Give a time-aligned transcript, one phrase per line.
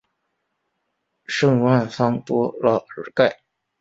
[1.27, 3.43] 圣万桑多拉尔盖。